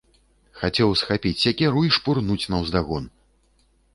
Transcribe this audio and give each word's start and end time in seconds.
Хацеў 0.59 0.93
схапіць 1.01 1.33
сякеру 1.43 1.83
і 1.87 1.93
шпурнуць 1.97 2.39
наўздагон. 2.53 3.03